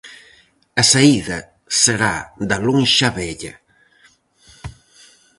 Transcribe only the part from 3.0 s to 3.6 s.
vella.